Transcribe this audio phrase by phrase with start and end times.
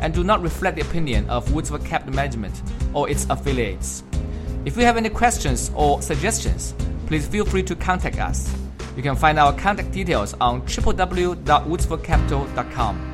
[0.00, 2.62] and do not reflect the opinion of Woodsford Capital Management
[2.94, 4.02] or its affiliates.
[4.64, 6.74] If you have any questions or suggestions,
[7.06, 8.52] please feel free to contact us.
[8.96, 13.12] You can find our contact details on www.woodsfordcapital.com.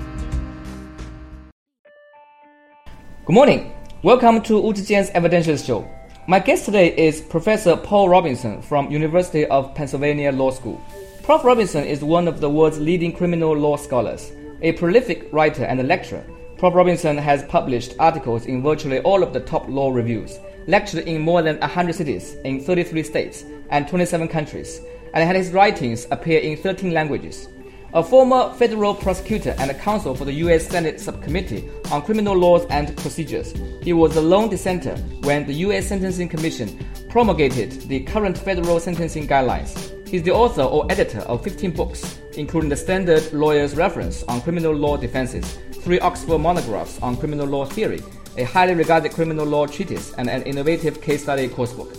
[3.27, 3.73] Good morning.
[4.03, 4.73] Welcome to Wu
[5.15, 5.89] Evidential Show.
[6.27, 10.81] My guest today is Professor Paul Robinson from University of Pennsylvania Law School.
[11.23, 11.45] Prof.
[11.45, 15.85] Robinson is one of the world's leading criminal law scholars, a prolific writer and a
[15.85, 16.25] lecturer
[16.63, 16.75] Prof.
[16.77, 20.39] Robinson has published articles in virtually all of the top law reviews,
[20.69, 24.81] lectured in more than 100 cities in 33 states and 27 countries,
[25.13, 27.49] and had his writings appear in 13 languages.
[27.95, 30.69] A former federal prosecutor and counsel for the U.S.
[30.69, 35.89] Senate Subcommittee on Criminal Laws and Procedures, he was the lone dissenter when the U.S.
[35.89, 39.91] Sentencing Commission promulgated the current federal sentencing guidelines.
[40.07, 44.73] He's the author or editor of 15 books, including the Standard Lawyer's Reference on Criminal
[44.75, 48.03] Law Defenses, three Oxford monographs on criminal law theory,
[48.37, 51.99] a highly regarded criminal law treatise, and an innovative case study coursebook.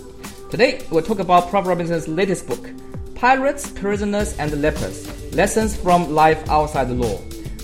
[0.50, 1.67] Today, we'll talk about Prof.
[1.67, 2.70] Robinson's latest book,
[3.16, 7.20] Pirates, Prisoners, and Lepers Lessons from Life Outside the Law.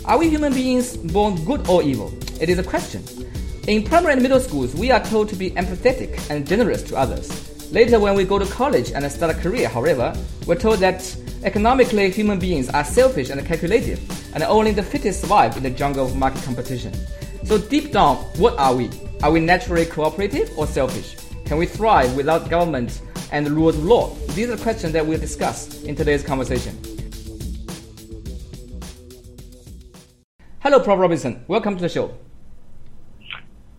[0.05, 2.11] Are we human beings born good or evil?
[2.41, 3.03] It is a question.
[3.67, 7.71] In primary and middle schools, we are told to be empathetic and generous to others.
[7.71, 10.13] Later, when we go to college and start a career, however,
[10.47, 13.99] we're told that economically human beings are selfish and calculative
[14.33, 16.93] and only the fittest survive in the jungle of market competition.
[17.45, 18.89] So deep down, what are we?
[19.23, 21.15] Are we naturally cooperative or selfish?
[21.45, 24.13] Can we thrive without government and the rules of law?
[24.35, 26.77] These are the questions that we'll discuss in today's conversation.
[30.59, 30.99] Hello, Prof.
[30.99, 31.43] Robinson.
[31.47, 32.13] Welcome to the show.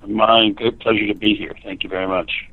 [0.06, 1.54] My good pleasure to be here.
[1.62, 2.48] Thank you very much.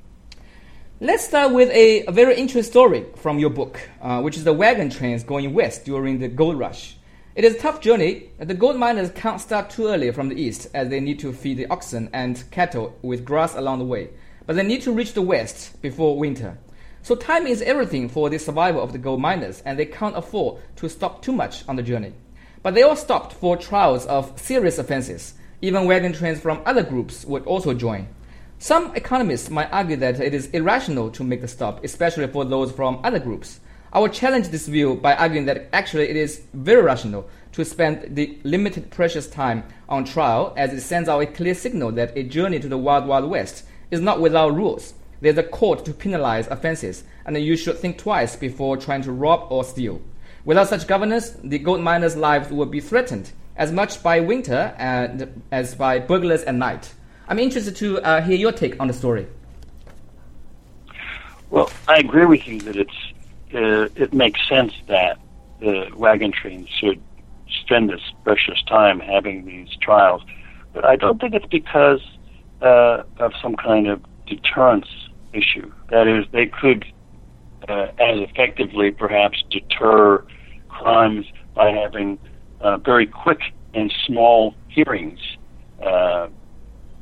[0.99, 4.53] Let's start with a, a very interesting story from your book, uh, which is the
[4.53, 6.96] wagon trains going west during the gold rush.
[7.37, 8.31] It is a tough journey.
[8.39, 11.57] The gold miners can't start too early from the east as they need to feed
[11.57, 14.09] the oxen and cattle with grass along the way.
[14.47, 16.57] But they need to reach the west before winter.
[17.03, 20.63] So time is everything for the survival of the gold miners and they can't afford
[20.77, 22.13] to stop too much on the journey.
[22.63, 25.35] But they all stopped for trials of serious offenses.
[25.61, 28.07] Even wagon trains from other groups would also join.
[28.57, 32.71] Some economists might argue that it is irrational to make the stop, especially for those
[32.71, 33.59] from other groups.
[33.93, 38.15] I will challenge this view by arguing that actually it is very rational to spend
[38.15, 42.23] the limited precious time on trial as it sends out a clear signal that a
[42.23, 44.93] journey to the Wild Wild West is not without rules.
[45.21, 49.47] There's a court to penalize offenses, and you should think twice before trying to rob
[49.49, 50.01] or steal.
[50.45, 55.41] Without such governance, the gold miners' lives would be threatened as much by winter and
[55.51, 56.93] as by burglars at night.
[57.27, 59.27] I'm interested to uh, hear your take on the story.
[61.49, 63.13] Well, I agree with you that it's
[63.53, 65.17] uh, it makes sense that
[65.59, 67.01] the wagon trains should
[67.61, 70.21] spend this precious time having these trials.
[70.73, 72.01] But I don't think it's because
[72.61, 74.87] uh, of some kind of deterrence
[75.33, 75.71] issue.
[75.89, 76.85] That is, they could,
[77.67, 80.23] uh, as effectively, perhaps deter
[80.69, 81.25] crimes
[81.55, 82.19] by having
[82.61, 83.39] uh, very quick
[83.73, 85.19] and small hearings
[85.83, 86.27] uh,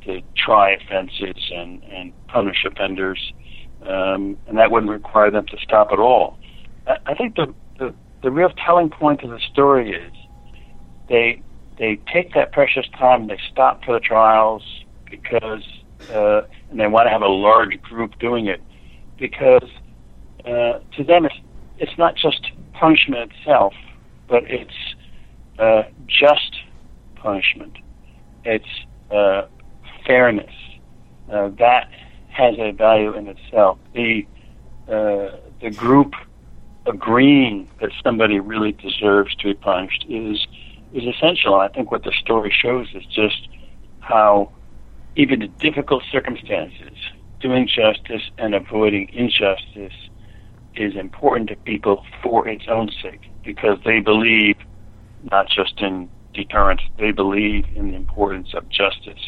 [0.02, 3.32] to try offenses and, and punish offenders
[3.88, 6.38] um, and that wouldn't require them to stop at all.
[6.86, 10.12] I, I think the, the the real telling point of the story is
[11.08, 11.42] they
[11.78, 13.26] they take that precious time.
[13.26, 14.62] They stop for the trials
[15.10, 15.62] because
[16.12, 18.60] uh, and they want to have a large group doing it
[19.18, 19.68] because
[20.44, 21.34] uh, to them it's
[21.78, 23.74] it's not just punishment itself,
[24.28, 24.94] but it's
[25.58, 26.56] uh, just
[27.16, 27.76] punishment.
[28.44, 28.64] It's
[29.10, 29.42] uh,
[30.06, 30.52] fairness.
[31.30, 31.90] Uh, that
[32.36, 33.78] has a value in itself.
[33.94, 34.26] The
[34.88, 36.12] uh, the group
[36.86, 40.46] agreeing that somebody really deserves to be punished is
[40.92, 41.54] is essential.
[41.54, 43.48] I think what the story shows is just
[44.00, 44.52] how
[45.16, 46.96] even in difficult circumstances,
[47.40, 49.98] doing justice and avoiding injustice
[50.74, 54.56] is important to people for its own sake because they believe
[55.32, 59.24] not just in deterrence, they believe in the importance of justice.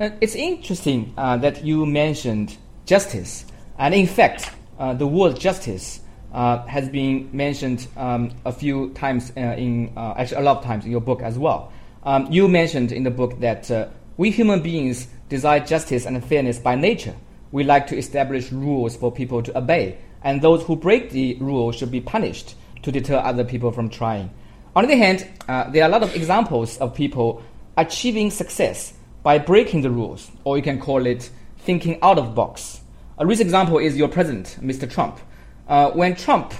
[0.00, 2.56] Uh, it's interesting uh, that you mentioned
[2.86, 3.44] justice,
[3.78, 6.00] and in fact, uh, the word justice
[6.32, 10.86] uh, has been mentioned um, a few times uh, in actually a lot of times
[10.86, 11.70] in your book as well.
[12.02, 13.70] Um, you mentioned in the book that
[14.16, 17.14] We human beings desire justice and fairness by nature.
[17.52, 21.72] We like to establish rules for people to obey, and those who break the rule
[21.72, 22.54] should be punished
[22.84, 24.30] to deter other people from trying.
[24.74, 27.42] On the other hand, uh, there are a lot of examples of people
[27.76, 32.80] achieving success by breaking the rules, or you can call it thinking out of box.
[33.18, 34.90] A recent example is your president, Mr.
[34.90, 35.20] Trump.
[35.68, 36.54] Uh, when Trump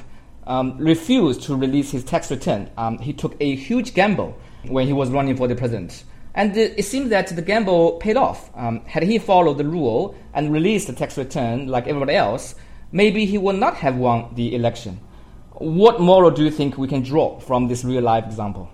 [0.47, 4.37] um, refused to release his tax return, um, he took a huge gamble
[4.69, 6.05] when he was running for the president.
[6.35, 8.51] And it seems that the gamble paid off.
[8.55, 12.55] Um, had he followed the rule and released the tax return like everybody else,
[12.93, 15.01] maybe he would not have won the election.
[15.53, 18.71] What moral do you think we can draw from this real life example?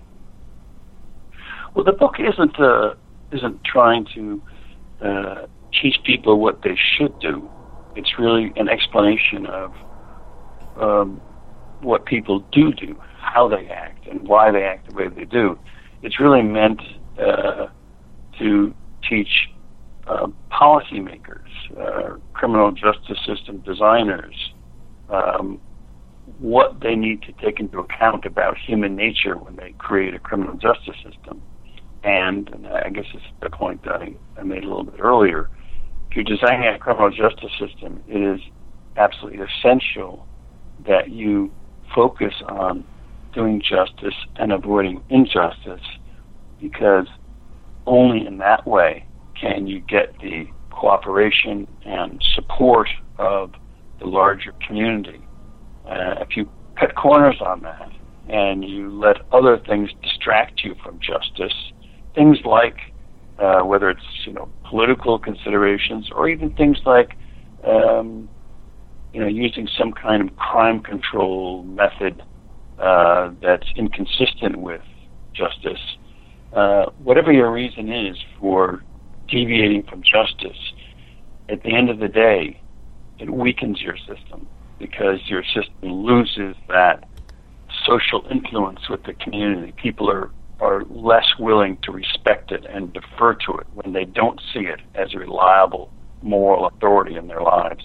[1.73, 2.93] Well, the book isn't uh,
[3.31, 4.41] isn't trying to
[5.01, 5.45] uh,
[5.81, 7.49] teach people what they should do.
[7.95, 9.73] It's really an explanation of
[10.79, 11.21] um,
[11.81, 15.57] what people do do, how they act, and why they act the way they do.
[16.03, 16.81] It's really meant
[17.19, 17.67] uh,
[18.39, 18.73] to
[19.07, 19.49] teach
[20.07, 21.47] uh, policymakers,
[21.79, 24.35] uh, criminal justice system designers,
[25.09, 25.59] um,
[26.39, 30.55] what they need to take into account about human nature when they create a criminal
[30.55, 31.41] justice system.
[32.03, 35.49] And, and I guess it's the point that I, I made a little bit earlier.
[36.09, 38.39] If you're designing a criminal justice system, it is
[38.95, 40.25] absolutely essential
[40.85, 41.51] that you
[41.93, 42.85] focus on
[43.33, 45.85] doing justice and avoiding injustice
[46.61, 47.07] because
[47.85, 49.05] only in that way
[49.39, 53.51] can you get the cooperation and support of
[53.99, 55.21] the larger community.
[55.85, 56.49] Uh, if you
[56.79, 57.91] cut corners on that
[58.29, 61.53] and you let other things distract you from justice,
[62.17, 62.77] things like
[63.39, 67.11] uh, whether it's you know political considerations or even things like
[67.65, 68.29] um,
[69.13, 72.23] you know using some kind of crime control method
[72.79, 74.81] uh, that's inconsistent with
[75.33, 75.79] justice,
[76.53, 78.83] uh, whatever your reason is for
[79.29, 80.57] deviating from justice,
[81.49, 82.61] at the end of the day,
[83.19, 84.47] it weakens your system
[84.79, 87.05] because your system loses that
[87.85, 89.73] social influence with the community.
[89.81, 94.39] People are, are less willing to respect it and defer to it when they don't
[94.53, 97.83] see it as a reliable moral authority in their lives.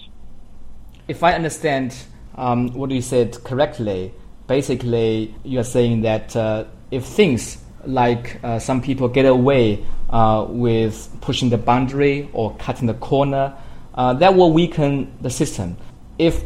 [1.07, 1.95] If I understand
[2.35, 4.13] um, what you said correctly,
[4.47, 11.09] basically you're saying that uh, if things like uh, some people get away uh, with
[11.21, 13.53] pushing the boundary or cutting the corner,
[13.95, 15.77] uh, that will weaken the system.
[16.17, 16.43] If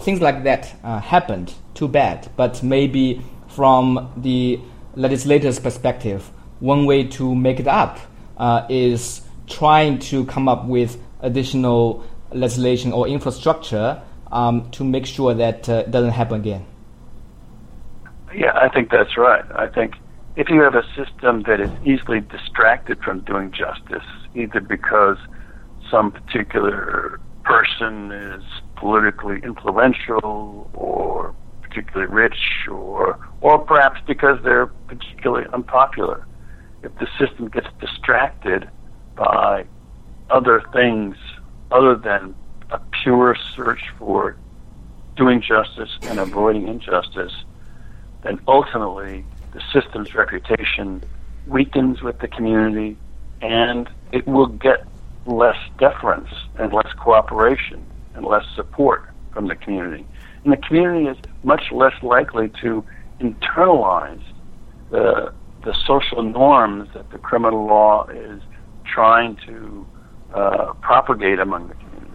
[0.00, 2.30] things like that uh, happened, too bad.
[2.36, 4.60] But maybe from the
[4.94, 7.98] legislator's perspective, one way to make it up
[8.36, 14.02] uh, is trying to come up with additional legislation or infrastructure
[14.32, 16.66] um, to make sure that uh, doesn't happen again.
[18.34, 19.44] Yeah, I think that's right.
[19.56, 19.94] I think
[20.36, 25.16] if you have a system that is easily distracted from doing justice, either because
[25.90, 28.44] some particular person is
[28.76, 31.34] politically influential or
[31.70, 32.36] particularly rich
[32.70, 36.26] or or perhaps because they're particularly unpopular.
[36.82, 38.68] If the system gets distracted
[39.16, 39.66] by
[40.28, 41.16] other things
[41.70, 42.34] other than
[42.70, 44.36] a pure search for
[45.16, 47.32] doing justice and avoiding injustice,
[48.22, 51.02] then ultimately the system's reputation
[51.46, 52.98] weakens with the community
[53.40, 54.84] and it will get
[55.26, 60.06] less deference and less cooperation and less support from the community.
[60.44, 62.84] And the community is much less likely to
[63.20, 64.22] internalize
[64.90, 65.32] the,
[65.64, 68.40] the social norms that the criminal law is
[68.84, 69.86] trying to
[70.34, 72.12] uh, propagate among the community.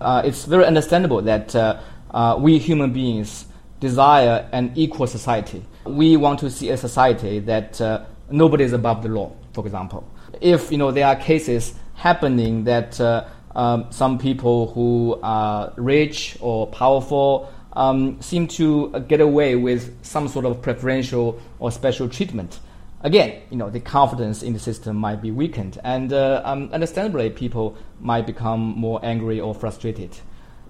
[0.00, 1.80] Uh, it's very understandable that uh,
[2.12, 3.46] uh we human beings
[3.80, 5.64] desire an equal society.
[5.84, 10.08] We want to see a society that uh, nobody is above the law, for example.
[10.40, 13.24] If you know there are cases happening that uh,
[13.58, 20.28] um, some people who are rich or powerful um, seem to get away with some
[20.28, 22.60] sort of preferential or special treatment.
[23.02, 27.30] Again, you know, the confidence in the system might be weakened, and uh, um, understandably,
[27.30, 30.16] people might become more angry or frustrated.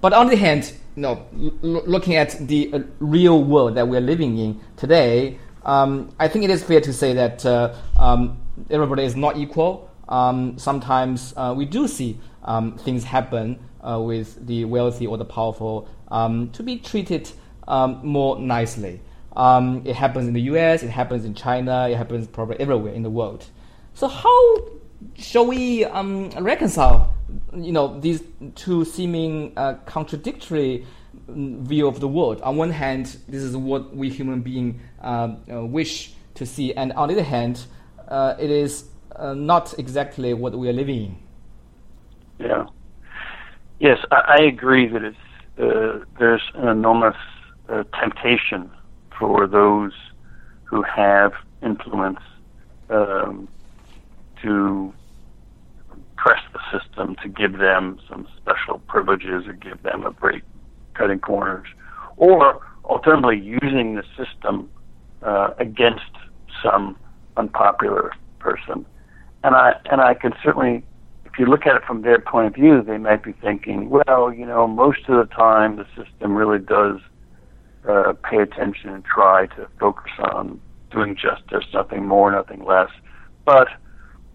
[0.01, 1.27] But on the other hand, you know,
[1.63, 6.45] l- looking at the uh, real world that we're living in today, um, I think
[6.45, 8.41] it is fair to say that uh, um,
[8.71, 9.91] everybody is not equal.
[10.09, 12.19] Um, sometimes uh, we do see
[12.49, 17.31] um, things happen uh, with the wealthy or the powerful um, to be treated
[17.69, 19.01] um, more nicely.
[19.37, 23.03] Um, it happens in the U.S., it happens in China, it happens probably everywhere in
[23.03, 23.47] the world.
[23.95, 24.57] So how
[25.15, 27.15] shall we um, reconcile,
[27.55, 28.23] you know, these
[28.55, 30.87] two seeming uh, contradictory
[31.29, 32.41] mm, view of the world?
[32.41, 36.93] On one hand, this is what we human beings uh, uh, wish to see, and
[36.95, 37.65] on the other hand,
[38.09, 41.28] uh, it is uh, not exactly what we are living in.
[42.39, 42.67] Yeah.
[43.79, 45.17] Yes, I, I agree that it's
[45.59, 47.17] uh, there's an enormous
[47.69, 48.71] uh, temptation
[49.19, 49.93] for those
[50.65, 52.21] who have influence
[52.91, 53.49] um,
[54.43, 54.93] to
[56.17, 60.43] press the system to give them some special privileges or give them a break,
[60.95, 61.67] cutting corners,
[62.17, 64.69] or ultimately using the system
[65.23, 66.11] uh, against
[66.63, 66.97] some
[67.37, 68.87] unpopular person.
[69.45, 70.85] And I and I can certainly,
[71.39, 74.35] if you look at it from their point of view, they might be thinking, well,
[74.35, 76.99] you know, most of the time the system really does
[77.89, 82.91] uh, pay attention and try to focus on doing justice, nothing more, nothing less.
[83.45, 83.69] But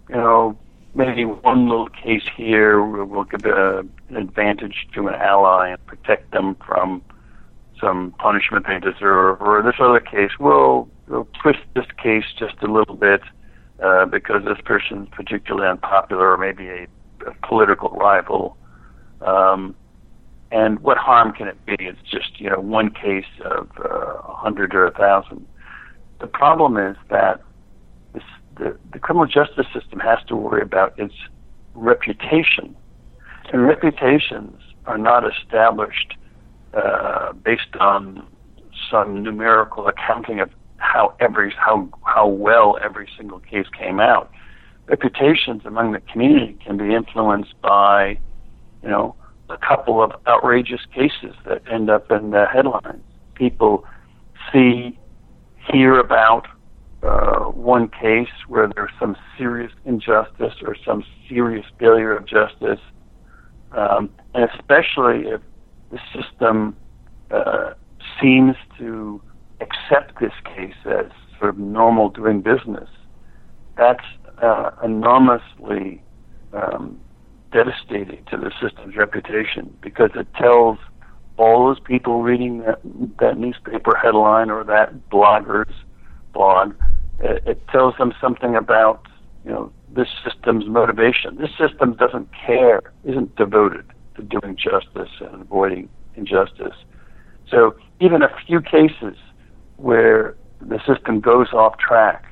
[0.08, 0.58] you know,
[0.96, 6.32] maybe one little case here will give a, an advantage to an ally and protect
[6.32, 7.02] them from
[7.82, 12.72] some punishment they deserve, or this other case, we'll, we'll twist this case just a
[12.72, 13.20] little bit
[13.84, 16.88] uh, because this person's particularly unpopular or maybe a,
[17.28, 18.58] a political rival.
[19.22, 19.76] Um,
[20.52, 21.76] and what harm can it be?
[21.80, 25.46] It's just you know one case of uh, a uh, hundred or a thousand.
[26.22, 27.42] The problem is that
[28.14, 28.24] this,
[28.58, 31.16] the, the criminal justice system has to worry about its
[31.74, 32.76] reputation,
[33.52, 36.14] and reputations are not established
[36.74, 38.26] uh, based on
[38.90, 44.32] some numerical accounting of how every how how well every single case came out.
[44.88, 48.18] Reputations among the community can be influenced by,
[48.82, 49.16] you know,
[49.50, 53.04] a couple of outrageous cases that end up in the headlines.
[53.36, 53.86] People
[54.52, 54.98] see,
[55.72, 56.48] hear about
[57.02, 62.80] uh, one case where there's some serious injustice or some serious failure of justice,
[63.72, 65.42] um, and especially if
[65.92, 66.76] the system
[67.32, 67.74] uh,
[68.22, 69.22] seems to
[69.62, 71.12] accept this case as
[71.44, 72.88] sort of normal doing business.
[73.78, 74.06] That's
[74.42, 76.02] uh, enormously
[76.54, 76.98] um,
[77.52, 80.78] devastating to the system's reputation because it tells
[81.36, 82.80] all those people reading that,
[83.20, 85.74] that newspaper headline or that blogger's
[86.34, 86.76] blog,
[87.20, 89.06] it, it tells them something about
[89.44, 91.36] you know this system's motivation.
[91.38, 93.86] This system doesn't care, isn't devoted
[94.16, 96.76] to doing justice and avoiding injustice.
[97.50, 99.18] So even a few cases
[99.76, 102.26] where the system goes off track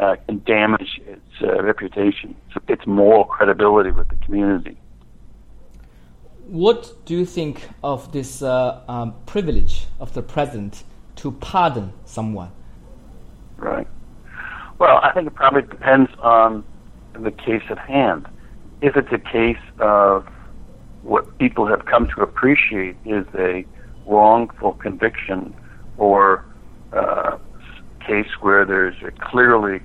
[0.00, 2.34] uh, can damage its uh, reputation,
[2.68, 4.76] its moral credibility with the community.
[6.46, 10.84] What do you think of this uh, um, privilege of the president
[11.16, 12.50] to pardon someone?
[13.56, 13.86] Right.
[14.78, 16.64] Well, I think it probably depends on
[17.12, 18.26] the case at hand.
[18.80, 20.26] If it's a case of
[21.02, 23.66] what people have come to appreciate is a
[24.06, 25.54] wrongful conviction
[25.98, 26.46] or
[26.94, 27.36] uh,
[28.06, 29.80] case where there's a clearly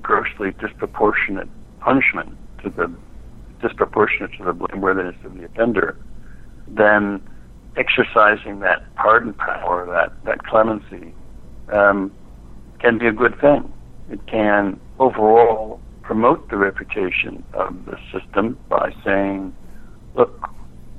[0.00, 1.48] grossly disproportionate
[1.80, 2.92] punishment to the
[3.60, 5.96] disproportionate to the blameworthiness of the offender,
[6.68, 7.20] then
[7.76, 11.14] exercising that pardon power, that that clemency,
[11.72, 12.12] um,
[12.80, 13.72] can be a good thing.
[14.10, 19.54] It can overall promote the reputation of the system by saying,
[20.14, 20.48] look,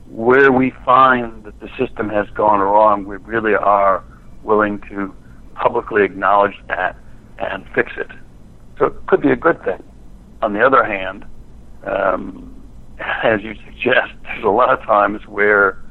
[0.09, 4.03] where we find that the system has gone wrong, we really are
[4.43, 5.13] willing to
[5.59, 6.97] publicly acknowledge that
[7.37, 8.07] and fix it.
[8.77, 9.83] So it could be a good thing.
[10.41, 11.25] On the other hand,
[11.85, 12.55] um,
[13.23, 15.81] as you suggest, there's a lot of times where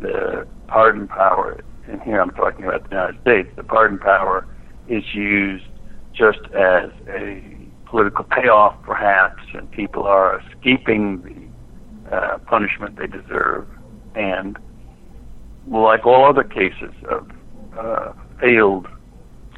[0.00, 4.46] the pardon power, and here I'm talking about the United States, the pardon power
[4.88, 5.64] is used
[6.14, 7.42] just as a
[7.86, 11.52] political payoff, perhaps, and people are escaping
[12.08, 13.66] the uh, punishment they deserve.
[14.14, 14.58] And
[15.68, 17.30] like all other cases of
[17.78, 18.88] uh, failed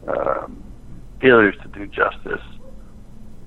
[0.07, 0.63] um,
[1.21, 2.45] failures to do justice,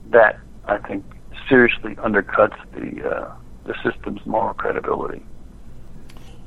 [0.10, 1.06] that I think
[1.48, 3.32] seriously undercuts the uh,
[3.66, 5.22] the system's moral credibility.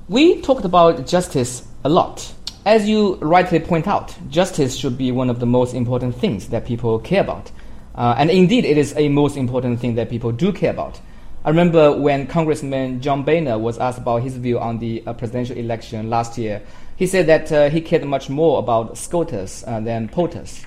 [0.08, 2.34] We talked about justice a lot.
[2.66, 6.66] As you rightly point out, justice should be one of the most important things that
[6.66, 7.52] people care about.
[7.94, 11.00] Uh, and indeed, it is a most important thing that people do care about.
[11.44, 15.56] I remember when Congressman John Boehner was asked about his view on the uh, presidential
[15.56, 16.62] election last year,
[17.00, 20.66] he said that uh, he cared much more about SCOTUS uh, than POTUS.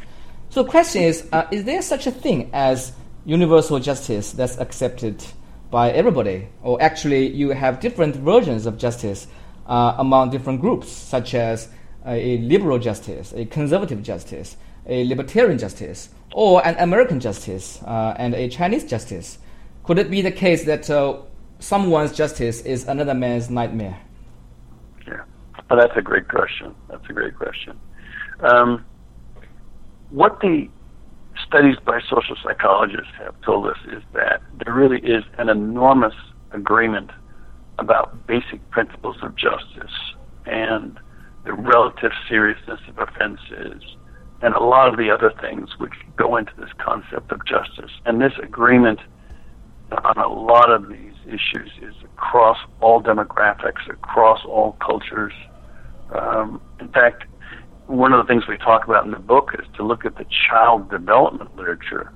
[0.50, 2.92] So the question is, uh, is there such a thing as
[3.24, 5.24] universal justice that's accepted
[5.70, 6.48] by everybody?
[6.63, 9.28] Or actually you have different versions of justice
[9.68, 11.70] uh, among different groups, such as
[12.04, 18.34] a liberal justice, a conservative justice, a libertarian justice, or an American justice uh, and
[18.34, 19.38] a Chinese justice?
[19.84, 21.20] Could it be the case that uh,
[21.60, 24.00] someone's justice is another man's nightmare?
[25.74, 26.75] Well, that's a great question.
[26.88, 27.80] That's a great question.
[28.42, 28.86] Um,
[30.12, 30.70] what the
[31.48, 36.13] studies by social psychologists have told us is that there really is an enormous
[36.51, 37.10] agreement
[37.80, 39.96] about basic principles of justice
[40.46, 41.00] and
[41.44, 43.82] the relative seriousness of offenses
[44.44, 47.89] and a lot of the other things which go into this concept of justice.
[48.06, 49.00] And this agreement
[49.92, 55.34] on a lot of these issues is across all demographics, across all cultures.
[56.13, 57.25] Um, in fact,
[57.88, 60.25] one of the things we talk about in the book is to look at the
[60.50, 62.12] child development literature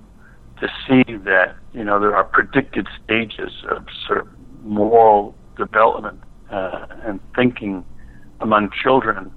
[0.60, 4.28] to see that you know there are predicted stages of sort of
[4.64, 6.20] moral development
[6.52, 7.86] uh, and thinking
[8.40, 9.32] among children,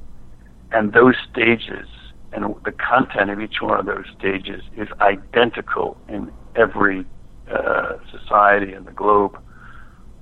[0.73, 1.87] and those stages
[2.33, 7.05] and the content of each one of those stages is identical in every
[7.51, 9.39] uh, society in the globe.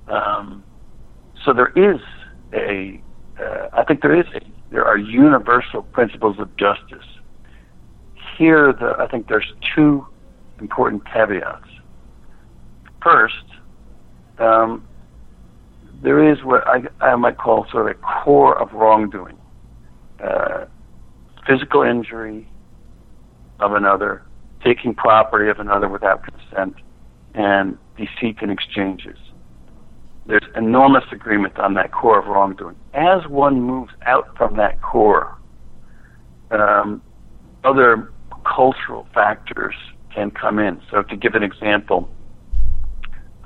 [0.07, 0.63] Um,
[1.45, 2.01] so there is
[2.53, 3.01] a,
[3.39, 4.41] uh, I think there is a,
[4.71, 7.05] there are universal principles of justice.
[8.37, 10.05] Here, the, I think there's two
[10.59, 11.67] important caveats.
[13.01, 13.35] First,
[14.39, 14.85] um,
[16.01, 19.37] there is what I, I might call sort of a core of wrongdoing.
[20.23, 20.65] Uh,
[21.47, 22.47] physical injury
[23.59, 24.21] of another,
[24.63, 26.75] taking property of another without consent,
[27.33, 29.17] and deceit in exchanges.
[30.29, 32.75] There's enormous agreement on that core of wrongdoing.
[32.93, 35.35] As one moves out from that core,
[36.51, 37.01] um,
[37.63, 38.13] other
[38.45, 39.73] cultural factors
[40.13, 40.79] can come in.
[40.91, 42.07] So, to give an example,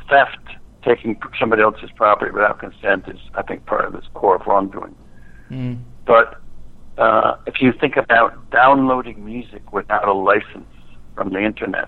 [0.10, 0.46] theft,
[0.84, 4.94] taking somebody else's property without consent, is, I think, part of this core of wrongdoing.
[5.50, 5.82] Mm.
[6.06, 6.42] But
[6.98, 10.68] uh, if you think about downloading music without a license
[11.16, 11.88] from the internet,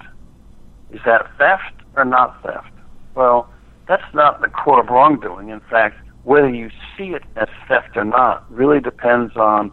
[0.92, 2.72] is that theft or not theft?
[3.14, 3.50] Well,
[3.88, 5.50] that's not the core of wrongdoing.
[5.50, 9.72] In fact, whether you see it as theft or not really depends on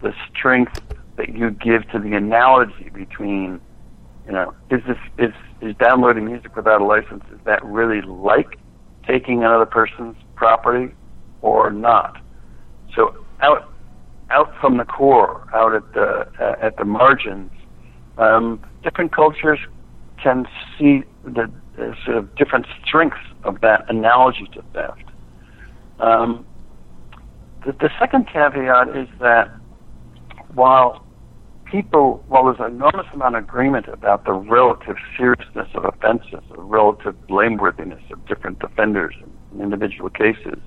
[0.00, 0.72] the strength
[1.16, 3.60] that you give to the analogy between,
[4.26, 8.58] you know, is this is is downloading music without a license is that really like
[9.06, 10.94] taking another person's property
[11.42, 12.16] or not?
[12.96, 13.70] So out
[14.30, 17.50] out from the core, out at the uh, at the margins,
[18.16, 19.58] um, different cultures
[20.22, 20.46] can
[20.78, 25.04] see the, the, sort of different strengths of that analogy to theft.
[25.98, 26.46] Um,
[27.64, 29.48] the, the second caveat is that
[30.54, 31.04] while
[31.64, 36.60] people, while there's an enormous amount of agreement about the relative seriousness of offenses, the
[36.60, 39.14] relative blameworthiness of different offenders
[39.54, 40.58] in individual cases,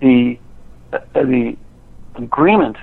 [0.00, 0.38] the
[0.92, 1.56] uh, the
[2.16, 2.76] agreement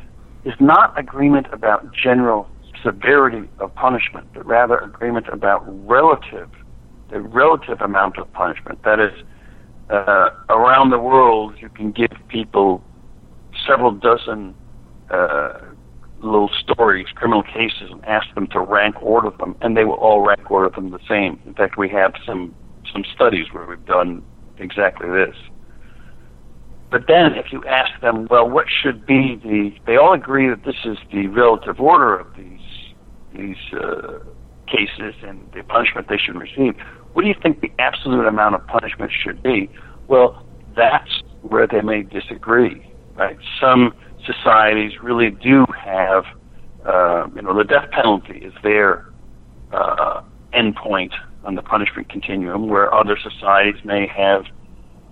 [0.46, 2.48] is not agreement about general
[2.84, 6.50] severity of punishment, but rather agreement about relative,
[7.10, 8.84] the relative amount of punishment.
[8.84, 9.13] That is,
[9.89, 12.84] uh, around the world, you can give people
[13.67, 14.56] several dozen
[15.10, 15.60] uh,
[16.22, 20.26] little stories, criminal cases, and ask them to rank order them, and they will all
[20.26, 21.39] rank order them the same.
[21.45, 22.54] In fact, we have some
[22.93, 24.24] some studies where we've done
[24.58, 25.36] exactly this.
[26.91, 29.72] But then, if you ask them, well, what should be the?
[29.86, 32.60] They all agree that this is the relative order of these
[33.36, 34.19] these uh,
[34.67, 36.76] cases and the punishment they should receive.
[37.19, 39.69] What do you think the absolute amount of punishment should be?
[40.08, 40.41] Well,
[40.73, 42.89] that's where they may disagree.
[43.17, 43.38] Right?
[43.60, 43.93] Some
[44.25, 46.23] societies really do have,
[46.86, 49.10] uh, you know, the death penalty is their
[49.73, 50.21] uh,
[50.53, 51.12] endpoint
[51.43, 54.45] on the punishment continuum, where other societies may have,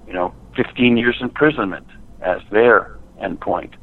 [0.08, 1.88] you know, 15 years imprisonment
[2.22, 3.74] as their endpoint.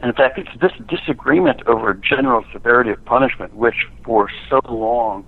[0.00, 5.26] And in fact, it's this disagreement over general severity of punishment which for so long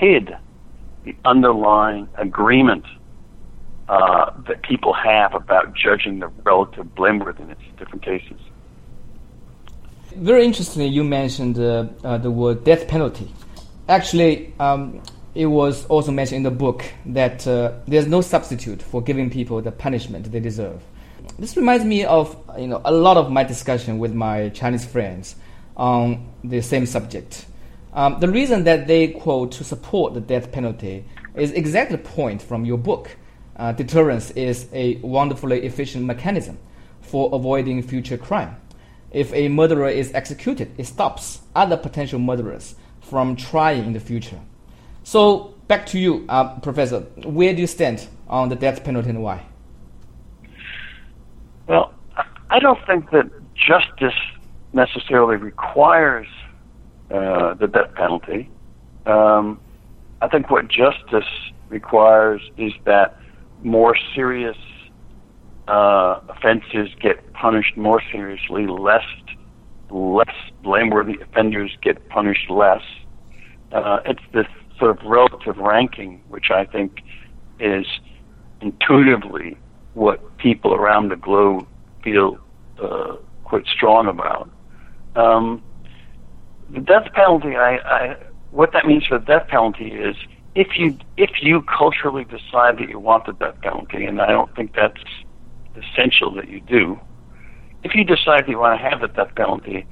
[0.00, 0.30] hid
[1.04, 2.84] the underlying agreement
[3.88, 8.40] uh, that people have about judging the relative blameworthiness of different cases.
[10.16, 13.30] Very interestingly, you mentioned uh, uh, the word death penalty.
[13.88, 15.02] Actually, um,
[15.34, 19.60] it was also mentioned in the book that uh, there's no substitute for giving people
[19.60, 20.80] the punishment they deserve.
[21.38, 25.34] This reminds me of you know a lot of my discussion with my Chinese friends
[25.76, 27.46] on the same subject.
[27.94, 31.04] Um, the reason that they quote to support the death penalty
[31.36, 33.16] is exactly the point from your book.
[33.56, 36.58] Uh, deterrence is a wonderfully efficient mechanism
[37.00, 38.56] for avoiding future crime.
[39.12, 44.40] If a murderer is executed, it stops other potential murderers from trying in the future.
[45.04, 47.00] So back to you, uh, Professor.
[47.22, 49.46] Where do you stand on the death penalty and why?
[51.68, 51.94] Well,
[52.50, 54.18] I don't think that justice
[54.72, 56.26] necessarily requires
[57.10, 58.50] uh, the death penalty.
[59.06, 59.60] Um,
[60.22, 61.28] I think what justice
[61.68, 63.18] requires is that
[63.62, 64.56] more serious
[65.68, 69.04] uh, offenses get punished more seriously, less
[69.90, 72.82] less blameworthy offenders get punished less,
[73.72, 74.46] Uh, it's this
[74.78, 77.00] sort of relative ranking, which I think
[77.58, 77.86] is
[78.60, 79.56] intuitively
[79.94, 81.66] what people around the globe
[82.02, 82.38] feel
[82.82, 84.48] uh, quite strong about.
[85.16, 85.62] Um,
[86.70, 88.16] the death penalty, I, I,
[88.50, 90.16] what that means for the death penalty is
[90.54, 94.54] if you if you culturally decide that you want the death penalty, and I don't
[94.54, 95.02] think that's
[95.76, 96.98] essential that you do,
[97.82, 99.86] if you decide that you want to have the death penalty,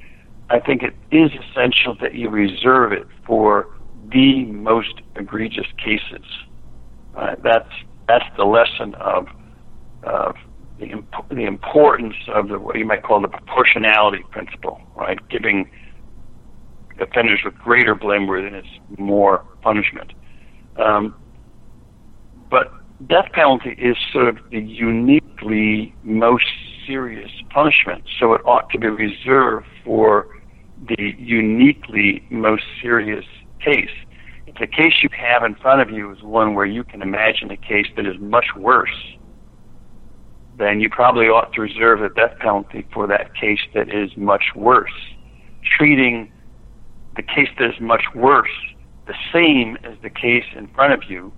[0.51, 3.69] I think it is essential that you reserve it for
[4.13, 6.25] the most egregious cases.
[7.17, 7.71] Uh, that's
[8.09, 9.27] that's the lesson of
[10.05, 10.37] of
[10.79, 15.19] the imp- the importance of the what you might call the proportionality principle, right?
[15.29, 15.71] Giving
[17.01, 18.67] offenders with greater blameworthiness
[18.99, 20.13] more punishment.
[20.77, 21.15] Um,
[22.51, 22.73] but
[23.09, 26.45] death penalty is sort of the uniquely most
[26.87, 30.29] serious punishment, so it ought to be reserved for
[30.89, 33.25] the uniquely most serious
[33.65, 33.91] case.
[34.47, 37.51] If the case you have in front of you is one where you can imagine
[37.51, 39.17] a case that is much worse,
[40.59, 44.45] then you probably ought to reserve the death penalty for that case that is much
[44.55, 44.93] worse.
[45.79, 46.31] Treating
[47.17, 48.51] the case that is much worse
[49.07, 51.33] the same as the case in front of you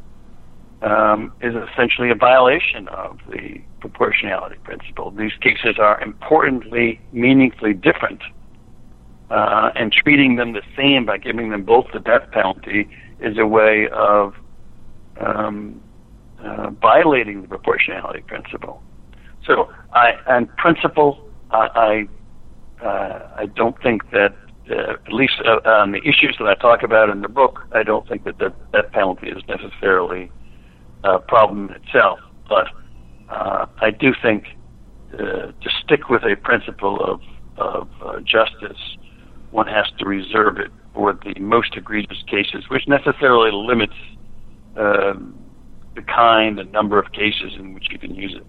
[0.82, 5.10] um, is essentially a violation of the proportionality principle.
[5.10, 8.22] These cases are importantly, meaningfully different,
[9.30, 12.88] uh, and treating them the same by giving them both the death penalty
[13.20, 14.34] is a way of
[15.20, 15.80] um,
[16.40, 18.82] uh, violating the proportionality principle.
[19.46, 21.18] So, I, on principle,
[21.50, 22.06] I,
[22.80, 24.34] I, uh, I don't think that
[24.70, 27.82] uh, at least uh, on the issues that I talk about in the book, I
[27.82, 30.30] don't think that the death penalty is necessarily
[31.02, 32.18] a problem in itself.
[32.48, 32.68] But
[33.28, 34.46] uh, I do think
[35.12, 37.20] uh, to stick with a principle of,
[37.58, 38.96] of uh, justice,
[39.50, 43.94] one has to reserve it for the most egregious cases, which necessarily limits
[44.76, 45.38] um,
[45.94, 48.46] the kind and number of cases in which you can use it.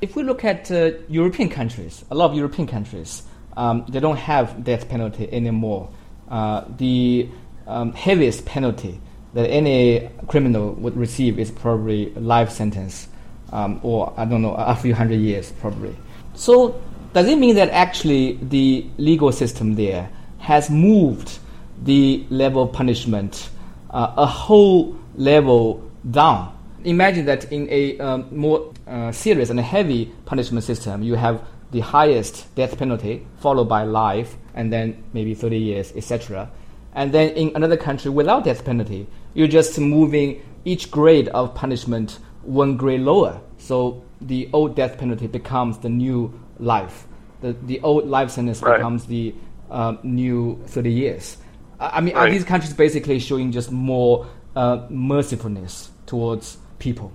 [0.00, 3.24] If we look at uh, European countries, a lot of European countries,
[3.58, 5.90] um, they don't have death penalty anymore.
[6.30, 7.28] Uh, the
[7.66, 9.00] um, heaviest penalty
[9.34, 13.08] that any criminal would receive is probably life sentence,
[13.52, 15.94] um, or I don't know, a few hundred years probably.
[16.34, 16.80] So
[17.12, 21.40] does it mean that actually the legal system there has moved
[21.82, 23.50] the level of punishment
[23.90, 26.54] uh, a whole level down?
[26.84, 31.80] Imagine that in a um, more uh, serious and heavy punishment system, you have the
[31.80, 36.50] highest death penalty, followed by life, and then maybe 30 years, etc.
[36.94, 42.18] And then in another country without death penalty, you're just moving each grade of punishment
[42.42, 43.40] one grade lower.
[43.58, 47.06] So the old death penalty becomes the new life.
[47.40, 48.78] The, the old life sentence right.
[48.78, 49.34] becomes the
[49.70, 51.36] uh, new 30 years.
[51.78, 52.28] I mean, right.
[52.28, 54.26] are these countries basically showing just more
[54.56, 57.12] uh, mercifulness towards people?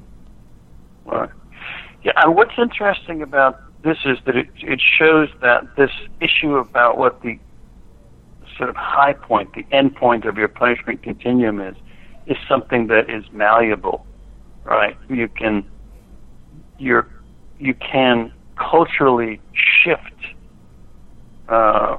[1.06, 1.30] Right.
[2.04, 5.92] Yeah, and what's interesting about this is that it, it shows that this
[6.22, 7.38] issue about what the
[8.58, 11.76] sort of high point, the end point of your punishment continuum is,
[12.28, 14.06] is something that is malleable,
[14.64, 14.98] right?
[15.10, 15.66] You can,
[16.80, 17.08] you're,
[17.60, 19.42] you can culturally
[19.84, 20.00] shift
[21.50, 21.98] uh,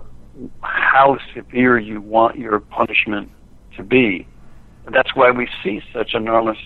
[0.63, 3.31] how severe you want your punishment
[3.77, 4.27] to be.
[4.91, 6.59] That's why we see such enormous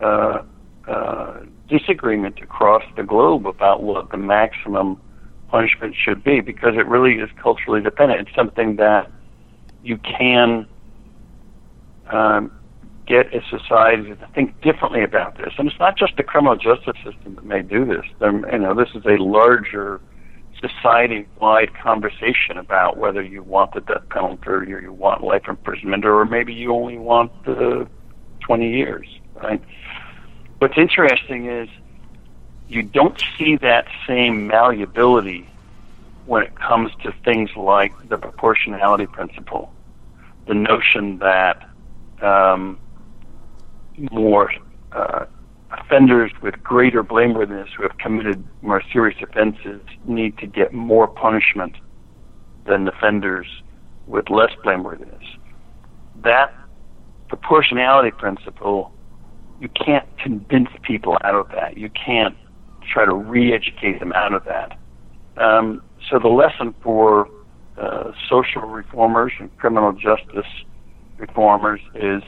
[0.00, 0.42] uh,
[0.86, 5.00] uh, disagreement across the globe about what the maximum
[5.48, 8.26] punishment should be because it really is culturally dependent.
[8.26, 9.10] It's something that
[9.82, 10.66] you can
[12.10, 12.52] um,
[13.06, 15.54] get a society to think differently about this.
[15.58, 18.04] And it's not just the criminal justice system that may do this.
[18.20, 20.00] you know, this is a larger
[20.60, 26.24] society-wide conversation about whether you want the death penalty or you want life imprisonment or
[26.24, 27.88] maybe you only want the
[28.40, 29.06] 20 years,
[29.42, 29.62] right?
[30.58, 31.68] What's interesting is
[32.68, 35.48] you don't see that same malleability
[36.26, 39.72] when it comes to things like the proportionality principle,
[40.46, 41.68] the notion that
[42.20, 42.78] um,
[44.10, 44.52] more
[44.92, 45.26] uh,
[45.70, 51.76] offenders with greater blameworthiness who have committed more serious offenses need to get more punishment
[52.66, 53.46] than offenders
[54.06, 55.24] with less blameworthiness.
[56.22, 56.52] That
[57.28, 58.92] proportionality principle
[59.60, 61.76] you can't convince people out of that.
[61.76, 62.36] You can't
[62.92, 64.78] try to re-educate them out of that.
[65.36, 67.28] Um, so the lesson for
[67.76, 70.46] uh, social reformers and criminal justice
[71.18, 72.22] reformers is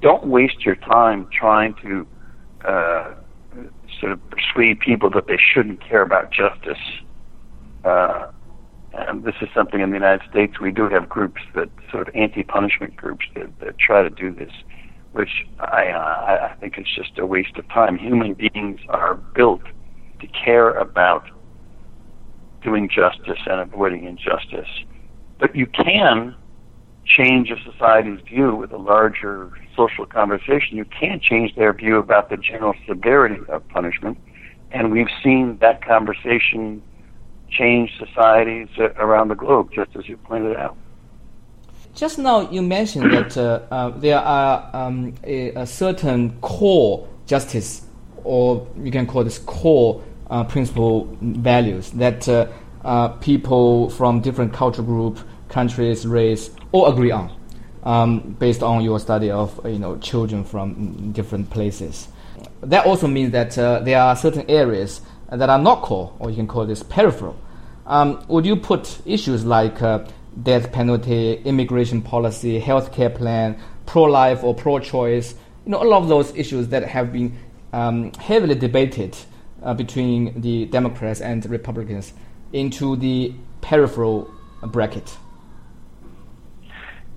[0.00, 2.06] don't waste your time trying to
[2.64, 3.14] uh,
[3.98, 6.78] sort of persuade people that they shouldn't care about justice.
[7.84, 8.30] Uh,
[8.92, 12.14] And this is something in the United States we do have groups that sort of
[12.14, 14.52] anti-punishment groups that, that try to do this,
[15.12, 17.98] which I, uh, I think is just a waste of time.
[17.98, 19.62] Human beings are built
[20.20, 21.24] to care about
[22.62, 24.68] doing justice and avoiding injustice.
[25.38, 26.36] But you can
[27.04, 30.76] change a society's view with a larger social conversation.
[30.76, 34.18] You can change their view about the general severity of punishment.
[34.70, 36.82] And we've seen that conversation
[37.50, 40.76] change societies around the globe, just as you pointed out.
[41.94, 47.82] Just now, you mentioned that uh, uh, there are um, a, a, certain core justice,
[48.22, 52.26] or you can call this core uh, principle values that
[53.20, 57.36] people from different culture group, countries, race all agree on,
[57.82, 62.08] um, based on your study of you know children from different places.
[62.62, 65.00] That also means that uh, there are certain areas
[65.30, 67.36] that are not core, or you can call this peripheral.
[67.86, 70.04] Um, would you put issues like uh,
[70.42, 76.68] death penalty, immigration policy, healthcare plan, pro-life or pro-choice, you know, all of those issues
[76.68, 77.36] that have been
[77.72, 79.16] um, heavily debated
[79.62, 82.12] uh, between the Democrats and Republicans
[82.52, 84.30] into the peripheral
[84.62, 85.16] bracket?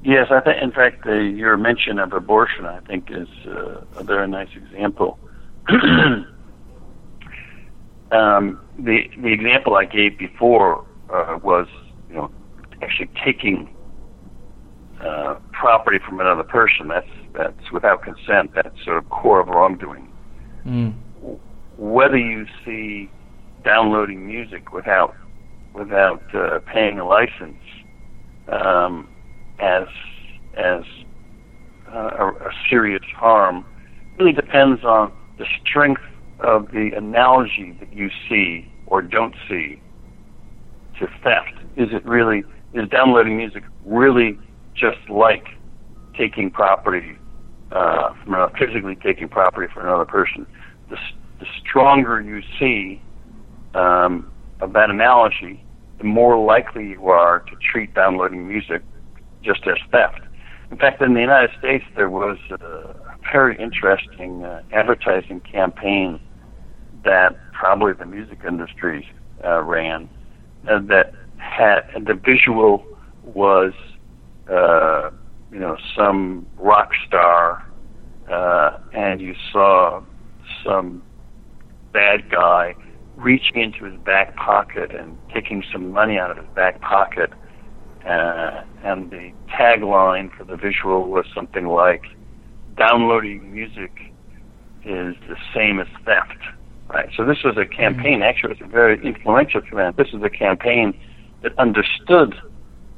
[0.03, 0.61] Yes, I think.
[0.61, 5.17] In fact, the, your mention of abortion, I think, is uh, a very nice example.
[8.11, 11.67] um, the the example I gave before uh, was,
[12.83, 13.73] actually taking
[15.01, 16.87] uh, property from another person.
[16.87, 18.51] That's that's without consent.
[18.55, 20.07] That's sort of core of wrongdoing.
[20.65, 20.93] Mm.
[21.77, 23.09] Whether you see
[23.63, 25.15] downloading music without
[25.73, 27.57] without uh, paying a license
[28.47, 29.09] um,
[29.59, 29.87] as
[30.57, 30.83] as
[31.91, 33.65] uh, a, a serious harm
[34.19, 36.01] really depends on the strength
[36.39, 39.81] of the analogy that you see or don't see
[40.99, 41.57] to theft.
[41.75, 44.37] Is it really is downloading music really
[44.75, 45.45] just like
[46.17, 47.17] taking property
[47.71, 50.45] uh, from a, physically taking property from another person?
[50.89, 50.97] The,
[51.39, 53.01] the stronger you see
[53.75, 55.63] um, of that analogy,
[55.97, 58.81] the more likely you are to treat downloading music
[59.43, 60.21] just as theft.
[60.71, 62.95] In fact, in the United States, there was a
[63.31, 66.19] very interesting uh, advertising campaign
[67.03, 69.07] that probably the music industry
[69.43, 70.09] uh, ran
[70.69, 72.85] uh, that had the visual
[73.23, 73.73] was
[74.49, 75.09] uh,
[75.51, 77.65] you know some rock star
[78.29, 80.01] uh, and you saw
[80.65, 81.03] some
[81.91, 82.75] bad guy
[83.15, 87.31] reaching into his back pocket and taking some money out of his back pocket.
[88.05, 92.03] Uh, and the tagline for the visual was something like,
[92.77, 93.91] downloading music
[94.83, 96.37] is the same as theft.
[96.89, 97.09] Right.
[97.15, 98.19] So this was a campaign.
[98.19, 98.23] Mm-hmm.
[98.23, 99.93] Actually, it was a very influential campaign.
[99.97, 100.99] This was a campaign
[101.43, 102.35] that understood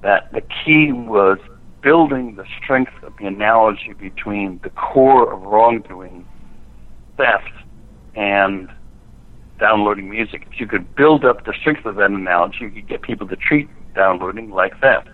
[0.02, 1.40] that the key was
[1.82, 6.26] building the strength of the analogy between the core of wrongdoing,
[7.18, 7.52] theft,
[8.16, 8.70] and
[9.60, 10.48] downloading music.
[10.52, 13.36] If you could build up the strength of that analogy, you could get people to
[13.36, 15.10] treat downloading like theft.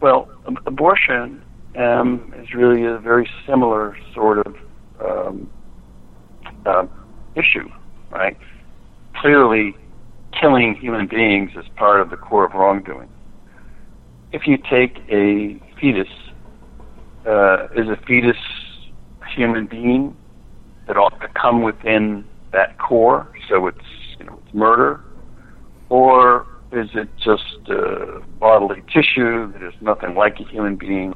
[0.00, 0.28] Well,
[0.66, 1.42] abortion
[1.76, 4.56] um, is really a very similar sort of
[5.00, 5.50] um,
[6.66, 6.86] uh,
[7.34, 7.68] issue,
[8.10, 8.36] right?
[9.16, 9.76] Clearly,
[10.38, 13.08] killing human beings is part of the core of wrongdoing.
[14.32, 16.08] If you take a fetus,
[17.26, 18.36] uh, is a fetus
[19.20, 20.16] a human being
[20.86, 23.28] that ought to come within that core?
[23.48, 23.78] So it's
[24.18, 25.00] you know it's murder,
[25.88, 31.14] or is it just uh, bodily tissue that is nothing like a human being?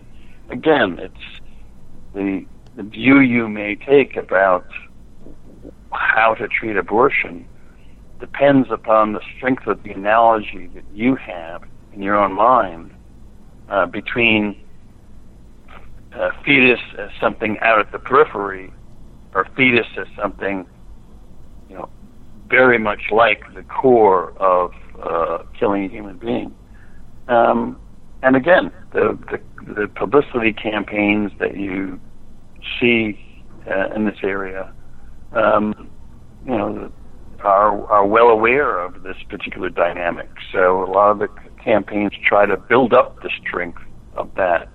[0.50, 1.14] Again, it's
[2.14, 4.66] the the view you may take about
[5.92, 7.46] how to treat abortion
[8.20, 12.90] depends upon the strength of the analogy that you have in your own mind
[13.68, 14.56] uh, between
[16.14, 18.72] uh, fetus as something out at the periphery
[19.34, 20.66] or fetus as something
[21.68, 21.88] you know
[22.48, 26.54] very much like the core of uh, killing a human being.
[27.28, 27.78] Um,
[28.22, 32.00] and again, the, the, the publicity campaigns that you
[32.80, 33.20] see
[33.70, 34.72] uh, in this area,
[35.32, 35.90] um,
[36.44, 36.92] you know,
[37.46, 40.28] are are well aware of this particular dynamic.
[40.52, 41.28] So a lot of the
[41.62, 43.82] campaigns try to build up the strength
[44.14, 44.68] of that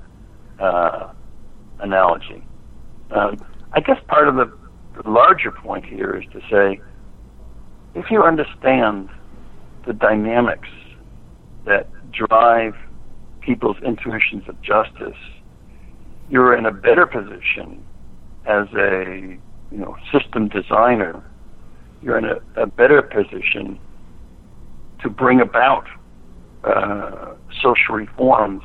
[0.59, 1.11] uh,
[1.79, 2.43] analogy.
[3.11, 3.37] Um,
[3.73, 4.51] I guess part of the
[5.05, 6.81] larger point here is to say
[7.95, 9.09] if you understand
[9.85, 10.69] the dynamics
[11.65, 12.75] that drive
[13.41, 15.17] people's intuitions of justice,
[16.29, 17.83] you're in a better position
[18.45, 19.37] as a
[19.71, 21.23] you know system designer.
[22.01, 23.79] You're in a, a better position
[25.01, 25.85] to bring about
[26.63, 28.63] uh, social reforms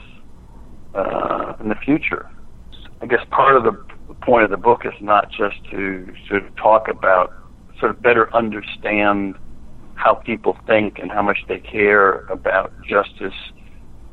[0.95, 2.31] uh, in the future.
[3.01, 3.73] I guess part of the
[4.23, 7.33] point of the book is not just to sort of talk about,
[7.79, 9.35] sort of better understand
[9.95, 13.35] how people think and how much they care about justice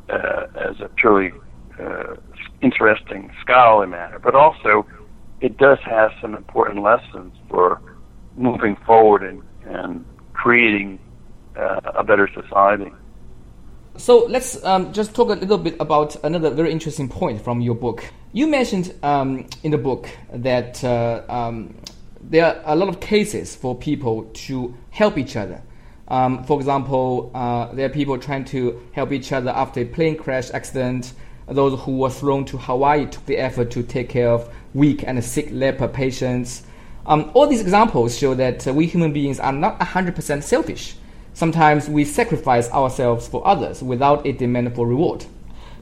[0.10, 1.32] uh, as a purely
[1.80, 2.16] uh,
[2.62, 4.86] interesting scholarly matter, but also
[5.42, 7.82] it does have some important lessons for
[8.36, 11.00] moving forward and, and creating
[11.56, 12.92] uh, a better society.
[13.96, 17.76] So let's um, just talk a little bit about another very interesting point from your
[17.76, 18.04] book.
[18.32, 21.76] You mentioned um, in the book that uh, um,
[22.20, 25.62] there are a lot of cases for people to help each other.
[26.08, 30.18] Um, for example, uh, there are people trying to help each other after a plane
[30.18, 31.14] crash accident.
[31.48, 35.24] Those who were thrown to Hawaii took the effort to take care of weak and
[35.24, 36.64] sick leper patients.
[37.06, 40.96] Um, all these examples show that uh, we human beings are not 100% selfish.
[41.34, 45.26] Sometimes we sacrifice ourselves for others without a demand for reward.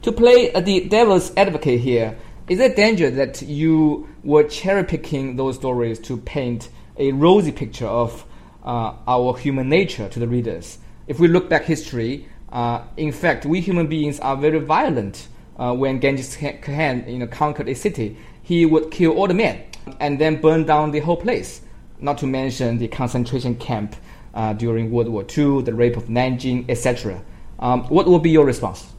[0.02, 2.18] To play the devil's advocate here,
[2.50, 7.88] is there danger that you were cherry picking those stories to paint a rosy picture
[7.88, 8.26] of
[8.64, 10.80] uh, our human nature to the readers?
[11.06, 15.28] If we look back history, uh, in fact, we human beings are very violent.
[15.56, 19.64] Uh, when Genghis Khan you know, conquered a city, he would kill all the men
[20.00, 21.62] and then burn down the whole place.
[22.00, 23.96] Not to mention the concentration camp
[24.34, 27.22] uh, during World War II, the rape of Nanjing, etc.
[27.60, 28.94] Um, what will be your response?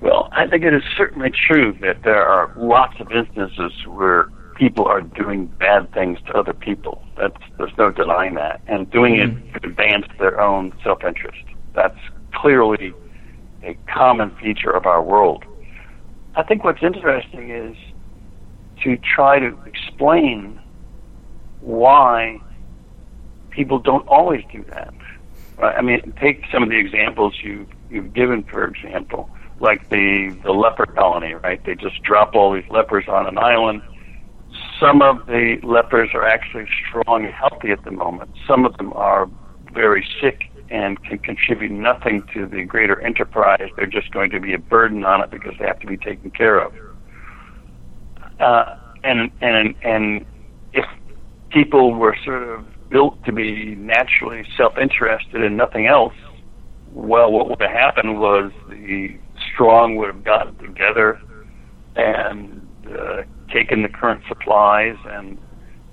[0.00, 4.84] Well, I think it is certainly true that there are lots of instances where people
[4.86, 7.02] are doing bad things to other people.
[7.16, 8.60] That's, there's no denying that.
[8.66, 9.56] And doing mm-hmm.
[9.56, 11.44] it to advance their own self interest.
[11.74, 11.98] That's
[12.34, 12.92] clearly
[13.62, 15.44] a common feature of our world.
[16.34, 17.76] I think what's interesting is
[18.84, 20.60] to try to explain
[21.60, 22.40] why
[23.50, 24.92] people don't always do that.
[25.58, 30.52] I mean, take some of the examples you you've given, for example, like the the
[30.52, 31.64] leper colony, right?
[31.64, 33.82] They just drop all these lepers on an island.
[34.80, 38.30] Some of the lepers are actually strong and healthy at the moment.
[38.46, 39.30] Some of them are
[39.72, 43.68] very sick and can contribute nothing to the greater enterprise.
[43.76, 46.30] They're just going to be a burden on it because they have to be taken
[46.30, 46.72] care of.
[48.40, 50.26] Uh, and and and
[50.72, 50.84] if
[51.50, 56.14] people were sort of built to be naturally self-interested and nothing else,
[56.92, 59.16] well, what would have happened was the
[59.52, 61.20] strong would have gotten together
[61.96, 65.38] and uh, taken the current supplies and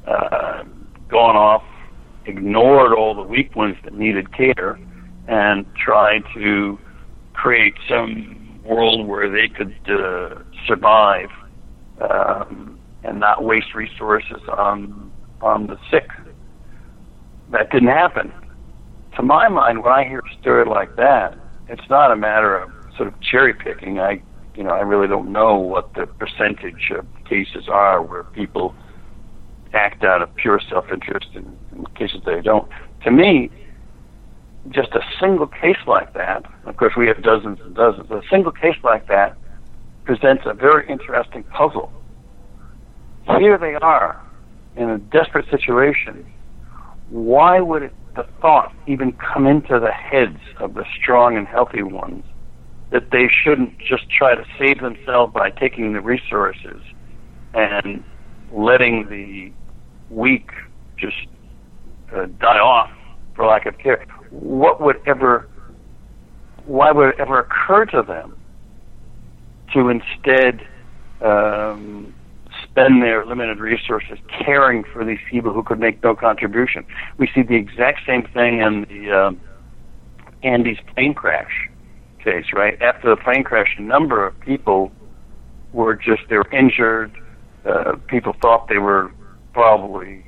[0.07, 0.63] uh,
[1.09, 1.63] gone off,
[2.25, 4.79] ignored all the weak ones that needed care,
[5.27, 6.77] and tried to
[7.33, 10.35] create some world where they could uh,
[10.67, 11.29] survive
[12.01, 16.09] um, and not waste resources on on the sick
[17.51, 18.31] that didn't happen.
[19.15, 22.71] To my mind, when I hear a story like that, it's not a matter of
[22.95, 23.99] sort of cherry picking.
[23.99, 24.21] I,
[24.55, 28.75] you know, I really don't know what the percentage of cases are where people
[29.73, 32.67] act out of pure self-interest and in cases they don't.
[33.03, 33.49] To me,
[34.69, 38.51] just a single case like that, of course we have dozens and dozens, a single
[38.51, 39.37] case like that
[40.09, 41.93] presents a very interesting puzzle.
[43.37, 44.19] Here they are
[44.75, 46.25] in a desperate situation
[47.11, 51.83] why would it, the thought even come into the heads of the strong and healthy
[51.83, 52.23] ones
[52.91, 56.81] that they shouldn't just try to save themselves by taking the resources
[57.53, 58.03] and
[58.51, 59.51] letting the
[60.09, 60.49] weak
[60.97, 61.27] just
[62.15, 62.89] uh, die off
[63.35, 64.05] for lack of care?
[64.31, 65.47] What would ever,
[66.65, 68.38] why would it ever occur to them
[69.73, 70.65] to instead
[71.21, 72.13] um,
[72.63, 76.85] spend their limited resources caring for these people who could make no contribution.
[77.17, 79.31] We see the exact same thing in the uh,
[80.43, 81.69] Andes plane crash
[82.23, 82.81] case, right?
[82.81, 84.91] After the plane crash, a number of people
[85.73, 87.11] were just they were injured.
[87.65, 89.11] Uh, people thought they were
[89.53, 90.25] probably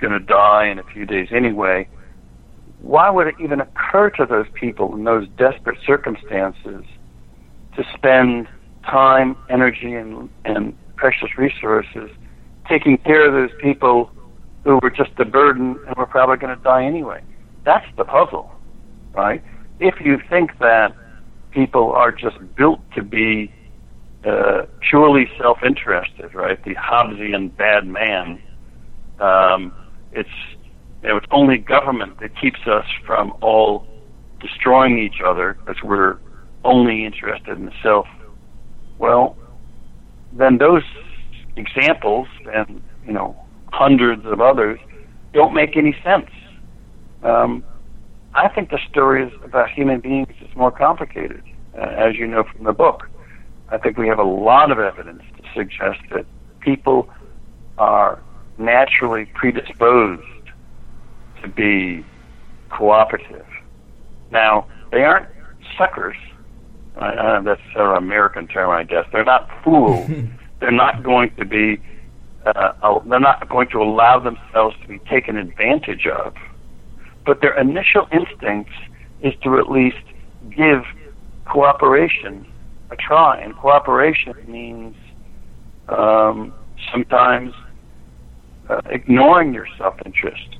[0.00, 1.88] going to die in a few days anyway.
[2.80, 6.84] Why would it even occur to those people in those desperate circumstances
[7.76, 8.48] to spend
[8.84, 12.10] time, energy, and, and precious resources,
[12.68, 14.10] taking care of those people
[14.64, 17.22] who were just a burden and were probably going to die anyway.
[17.64, 18.50] That's the puzzle,
[19.14, 19.42] right?
[19.80, 20.94] If you think that
[21.50, 23.52] people are just built to be
[24.24, 26.62] uh, purely self-interested, right?
[26.64, 28.40] The Hobbesian bad man.
[29.20, 29.72] Um,
[30.12, 30.28] it's
[31.02, 33.86] you know, it's only government that keeps us from all
[34.40, 36.18] destroying each other because we're
[36.64, 38.06] only interested in the self.
[38.98, 39.36] Well,
[40.32, 40.82] then those
[41.56, 43.36] examples and you know
[43.72, 44.78] hundreds of others
[45.32, 46.30] don't make any sense.
[47.22, 47.64] Um,
[48.34, 51.42] I think the story is about human beings is more complicated,
[51.76, 53.08] uh, as you know from the book.
[53.68, 56.26] I think we have a lot of evidence to suggest that
[56.60, 57.08] people
[57.78, 58.20] are
[58.58, 60.22] naturally predisposed
[61.42, 62.04] to be
[62.70, 63.46] cooperative.
[64.30, 65.28] Now, they aren't
[65.78, 66.16] suckers.
[66.96, 69.04] Uh, that's an American term, I guess.
[69.12, 70.08] They're not fools.
[70.60, 71.80] they're not going to be.
[72.46, 76.34] Uh, they're not going to allow themselves to be taken advantage of.
[77.24, 78.74] But their initial instincts
[79.22, 79.96] is to at least
[80.50, 80.82] give
[81.46, 82.46] cooperation
[82.90, 83.40] a try.
[83.40, 84.94] And cooperation means
[85.88, 86.52] um,
[86.92, 87.54] sometimes
[88.68, 90.56] uh, ignoring your self-interest.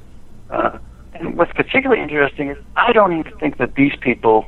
[0.51, 0.79] Uh,
[1.15, 4.47] and what's particularly interesting is I don't even think that these people,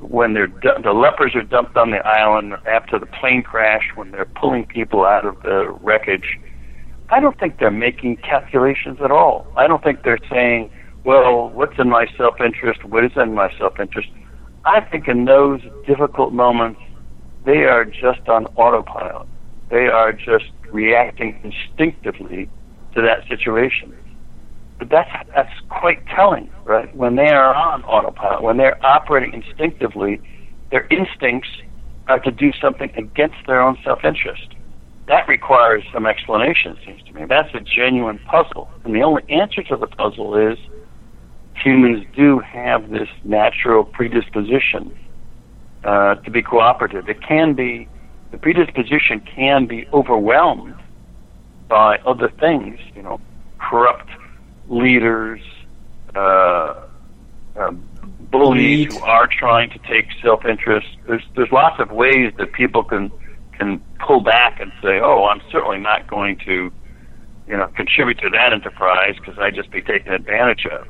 [0.00, 4.30] when they're the lepers are dumped on the island after the plane crash, when they're
[4.40, 6.38] pulling people out of the wreckage,
[7.10, 9.46] I don't think they're making calculations at all.
[9.56, 10.70] I don't think they're saying,
[11.04, 12.84] well, what's in my self-interest?
[12.84, 14.08] What is in my self-interest?
[14.64, 16.80] I think in those difficult moments,
[17.44, 19.26] they are just on autopilot.
[19.70, 22.48] They are just reacting instinctively
[22.94, 23.94] to that situation.
[24.78, 26.94] But that's that's quite telling, right?
[26.94, 30.20] When they are on autopilot, when they're operating instinctively,
[30.70, 31.48] their instincts
[32.06, 34.54] are to do something against their own self-interest.
[35.08, 37.24] That requires some explanation, it seems to me.
[37.28, 40.58] That's a genuine puzzle, and the only answer to the puzzle is
[41.54, 44.96] humans do have this natural predisposition
[45.84, 47.08] uh, to be cooperative.
[47.08, 47.88] It can be
[48.30, 50.74] the predisposition can be overwhelmed
[51.68, 53.20] by other things, you know,
[53.58, 54.10] corrupt
[54.68, 55.40] leaders,
[56.14, 56.74] uh,
[57.56, 57.70] uh,
[58.30, 60.86] bullies who are trying to take self-interest.
[61.06, 63.10] There's there's lots of ways that people can
[63.52, 66.70] can pull back and say, "Oh, I'm certainly not going to,
[67.48, 70.86] you know, contribute to that enterprise because I'd just be taken advantage of."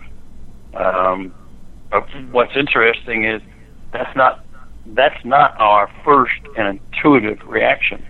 [0.74, 1.34] Um,
[1.90, 3.40] but what's interesting is
[3.92, 4.44] that's not
[4.86, 8.04] that's not our first and intuitive reaction.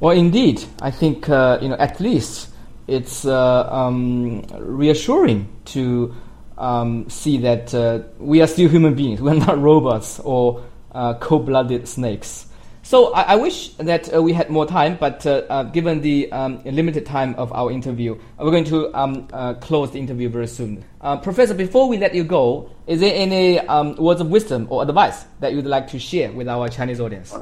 [0.00, 2.53] Well, indeed, I think uh, you know at least
[2.86, 6.14] it's uh, um, reassuring to
[6.58, 9.20] um, see that uh, we are still human beings.
[9.22, 12.46] We're not robots or uh, cold-blooded snakes.
[12.82, 16.30] So I, I wish that uh, we had more time, but uh, uh, given the
[16.30, 19.26] um, limited time of our interview, we're going to um,
[19.60, 20.84] close the interview very soon.
[21.22, 25.24] Professor, before we let you go, is there any um, words of wisdom or advice
[25.40, 27.34] that you'd like to share with our Chinese audience?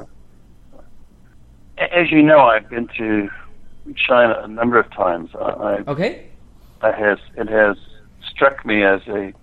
[1.77, 3.29] As you know, I've been to
[3.95, 5.29] China a number of times.
[5.35, 6.27] I, okay.
[6.81, 7.77] I has it has
[8.29, 9.33] struck me as a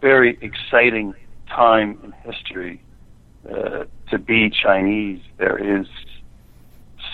[0.00, 1.14] very exciting
[1.48, 2.80] time in history
[3.50, 5.20] uh, to be Chinese.
[5.38, 5.86] There is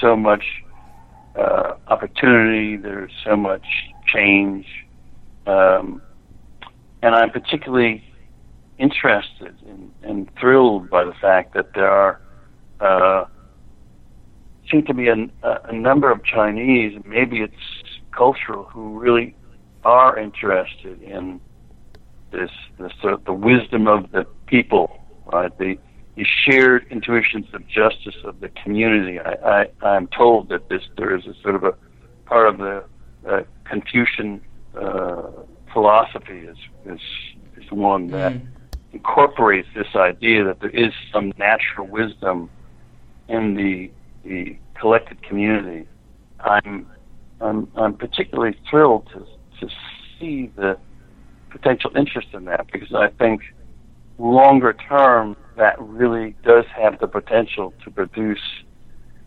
[0.00, 0.44] so much
[1.36, 2.76] uh, opportunity.
[2.76, 3.66] There's so much
[4.12, 4.66] change,
[5.46, 6.02] um,
[7.02, 8.04] and I'm particularly
[8.78, 9.54] interested
[10.02, 12.20] and thrilled by the fact that there are
[12.80, 13.26] uh,
[14.70, 17.54] seem to be a, a number of Chinese, maybe it's
[18.12, 19.34] cultural, who really
[19.84, 21.40] are interested in
[22.32, 25.00] this, this sort of the wisdom of the people,
[25.32, 25.56] right?
[25.58, 25.78] The,
[26.16, 29.18] the shared intuitions of justice of the community.
[29.18, 29.32] I,
[29.82, 31.74] I, I'm told that this there is a sort of a
[32.26, 32.84] part of the
[33.28, 34.40] uh, Confucian
[34.78, 35.22] uh,
[35.72, 36.56] philosophy is
[36.86, 37.00] is
[37.56, 38.46] is one that mm.
[38.92, 42.50] incorporates this idea that there is some natural wisdom
[43.28, 43.90] in the
[44.24, 45.88] the collected community.
[46.40, 46.86] I'm
[47.40, 49.26] I'm I'm particularly thrilled to
[49.60, 49.72] to
[50.18, 50.78] see the
[51.50, 53.42] potential interest in that because I think
[54.18, 58.42] longer term that really does have the potential to produce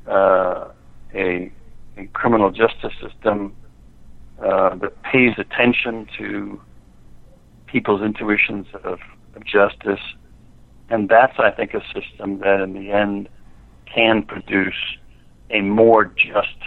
[0.08, 0.70] uh,
[1.14, 1.52] a
[1.98, 3.56] a criminal justice system
[4.44, 6.60] uh, that pays attention to
[7.68, 9.00] people's intuitions of,
[9.36, 10.00] of justice,
[10.90, 13.30] and that's I think a system that in the end
[13.94, 14.82] can produce
[15.50, 16.58] a more just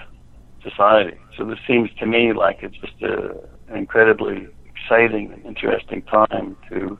[0.62, 1.16] society.
[1.36, 3.36] So this seems to me like it's just a,
[3.68, 6.98] an incredibly exciting and interesting time to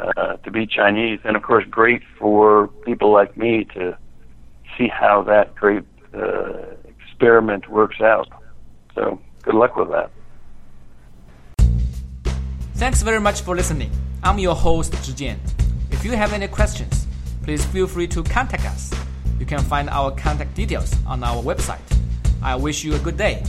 [0.00, 3.96] uh, to be Chinese, and of course, great for people like me to
[4.78, 5.84] see how that great
[6.14, 6.52] uh,
[6.86, 8.26] experiment works out.
[8.94, 10.10] So good luck with that.
[12.74, 13.90] Thanks very much for listening.
[14.22, 15.36] I'm your host, Zhi
[15.90, 17.06] If you have any questions,
[17.42, 18.92] please feel free to contact us.
[19.42, 21.82] You can find our contact details on our website.
[22.40, 23.42] I wish you a good day.